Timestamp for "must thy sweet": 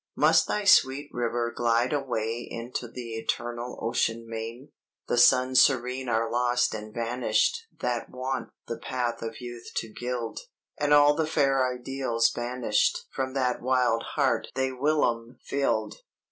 0.15-1.09